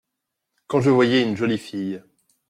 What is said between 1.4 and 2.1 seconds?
fille!…